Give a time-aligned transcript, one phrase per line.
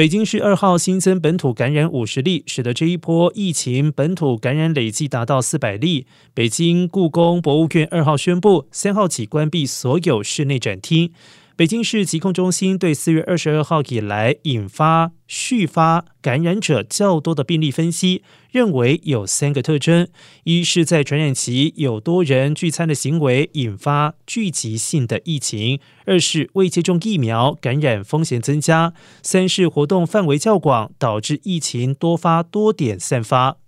[0.00, 6.06] 北京市二号新增本土感染五十例，使得这一波疫情本土感染累计达到四百例。
[6.32, 11.12] 北京故宫博物院二号宣布，三号起关闭所有室内展厅。
[11.60, 20.08] 北京市疾控中心对四月二十二号以来引发续发感染者较多的病例分析，认为有三个特征：
[20.44, 33.58] 一是，在传染期有多人聚餐的行为引发聚集性的疫情；二是未接种疫苗，感染风险增加；三是活动范围较广，导致疫情多发多点散发。